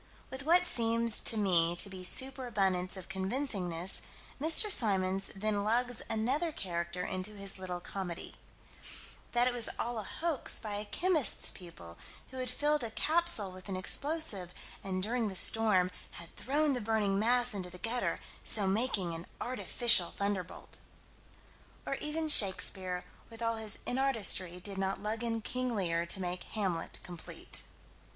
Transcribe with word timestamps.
With 0.31 0.47
what 0.47 0.65
seems 0.65 1.19
to 1.19 1.37
me 1.37 1.75
to 1.75 1.87
be 1.87 2.03
super 2.03 2.47
abundance 2.47 2.97
of 2.97 3.07
convincingness, 3.07 4.01
Mr. 4.41 4.71
Symons 4.71 5.29
then 5.35 5.63
lugs 5.63 6.01
another 6.09 6.51
character 6.51 7.05
into 7.05 7.35
his 7.35 7.59
little 7.59 7.79
comedy: 7.79 8.33
That 9.33 9.45
it 9.45 9.53
was 9.53 9.69
all 9.77 9.99
a 9.99 10.03
hoax 10.03 10.57
by 10.57 10.77
a 10.77 10.85
chemist's 10.85 11.51
pupil, 11.51 11.99
who 12.31 12.37
had 12.37 12.49
filled 12.49 12.83
a 12.83 12.89
capsule 12.89 13.51
with 13.51 13.69
an 13.69 13.75
explosive, 13.75 14.55
and 14.83 15.03
"during 15.03 15.27
the 15.27 15.35
storm 15.35 15.91
had 16.13 16.35
thrown 16.35 16.73
the 16.73 16.81
burning 16.81 17.19
mass 17.19 17.53
into 17.53 17.69
the 17.69 17.77
gutter, 17.77 18.19
so 18.43 18.65
making 18.65 19.13
an 19.13 19.27
artificial 19.39 20.15
thunderbolt." 20.17 20.79
Or 21.85 21.93
even 22.01 22.27
Shakespeare, 22.27 23.05
with 23.29 23.43
all 23.43 23.57
his 23.57 23.77
inartistry, 23.85 24.59
did 24.59 24.79
not 24.79 25.03
lug 25.03 25.23
in 25.23 25.41
King 25.43 25.75
Lear 25.75 26.07
to 26.07 26.19
make 26.19 26.45
Hamlet 26.45 26.97
complete. 27.03 27.61